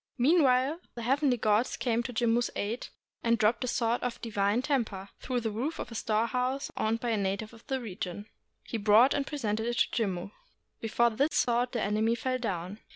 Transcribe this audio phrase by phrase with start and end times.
[0.17, 2.87] Meanwhile the heavenly gods came to Jimmu's aid,
[3.21, 7.09] and dropped a sword of divine temper through the roof of a storehouse owned by
[7.11, 8.25] a native of the region.
[8.63, 10.31] He brought and presented it to Jimmu.
[10.79, 12.79] Be fore this sword the enemy fell down.